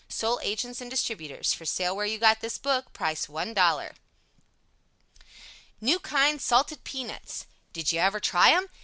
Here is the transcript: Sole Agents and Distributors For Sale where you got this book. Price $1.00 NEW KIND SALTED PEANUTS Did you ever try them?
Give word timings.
Sole 0.09 0.39
Agents 0.41 0.81
and 0.81 0.89
Distributors 0.89 1.53
For 1.53 1.63
Sale 1.63 1.95
where 1.95 2.07
you 2.07 2.17
got 2.17 2.39
this 2.39 2.57
book. 2.57 2.91
Price 2.91 3.27
$1.00 3.27 3.93
NEW 5.79 5.99
KIND 5.99 6.41
SALTED 6.41 6.83
PEANUTS 6.83 7.45
Did 7.71 7.91
you 7.91 7.99
ever 7.99 8.19
try 8.19 8.49
them? 8.49 8.65